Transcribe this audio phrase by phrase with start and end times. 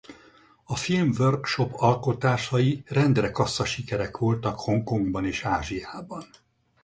[0.63, 6.25] A Film Workshop alkotásai rendre kasszasikerek voltak Hongkongban és Ázsiában.